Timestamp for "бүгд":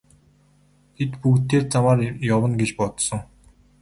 1.25-1.43